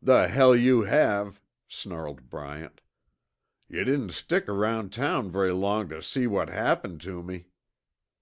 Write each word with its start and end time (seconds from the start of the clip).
"The 0.00 0.28
hell 0.28 0.56
you 0.56 0.84
have," 0.84 1.38
snarled 1.68 2.30
Bryant. 2.30 2.80
"Yuh 3.68 3.84
didn't 3.84 4.12
stick 4.12 4.48
around 4.48 4.90
town 4.90 5.30
very 5.30 5.52
long 5.52 5.90
tuh 5.90 6.00
see 6.00 6.26
what 6.26 6.48
happened 6.48 7.02
to 7.02 7.22
me." 7.22 7.48